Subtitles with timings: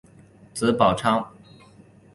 [0.55, 1.31] 子宝昌。